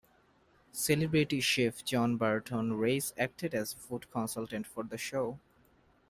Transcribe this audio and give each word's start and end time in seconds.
Celebrity 0.71 1.39
chef 1.39 1.85
John 1.85 2.17
Burton 2.17 2.73
Race 2.73 3.13
acted 3.19 3.53
as 3.53 3.73
food 3.73 4.09
consultant 4.09 4.65
for 4.65 4.83
the 4.83 4.97
show. 4.97 5.39